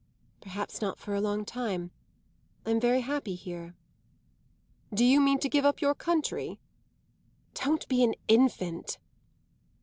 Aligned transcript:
"Perhaps 0.41 0.81
not 0.81 0.97
for 0.97 1.13
a 1.13 1.21
long 1.21 1.45
time. 1.45 1.91
I'm 2.65 2.79
very 2.79 3.01
happy 3.01 3.35
here." 3.35 3.75
"Do 4.91 5.05
you 5.05 5.21
mean 5.21 5.37
to 5.37 5.47
give 5.47 5.63
up 5.63 5.79
your 5.79 5.93
country?" 5.93 6.59
"Don't 7.53 7.87
be 7.87 8.03
an 8.03 8.15
infant!" 8.27 8.97